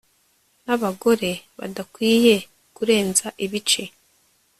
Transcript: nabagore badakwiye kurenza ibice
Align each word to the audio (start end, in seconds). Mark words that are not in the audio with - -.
nabagore 0.65 1.31
badakwiye 1.57 2.35
kurenza 2.75 3.27
ibice 3.45 3.83